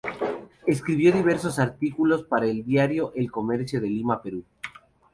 [0.65, 4.43] Escribió diversos artículos para el diario "El Comercio" de Lima, Perú.